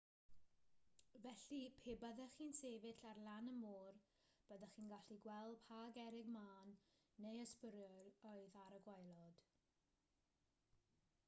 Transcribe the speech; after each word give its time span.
felly 1.23 1.59
pe 1.81 1.93
byddech 2.03 2.31
chi'n 2.39 2.55
sefyll 2.59 3.03
ar 3.09 3.19
lan 3.27 3.51
y 3.51 3.53
môr 3.65 3.99
byddech 4.47 4.73
chi'n 4.79 4.89
gallu 4.95 5.19
gweld 5.27 5.61
pa 5.69 5.83
gerrig 5.99 6.33
mân 6.39 6.73
neu 7.27 7.45
ysbwriel 7.45 8.13
oedd 8.33 8.61
ar 8.65 8.79
y 8.81 8.83
gwaelod 8.91 9.47